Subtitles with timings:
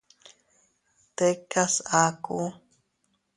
[1.15, 2.39] Tikas aku.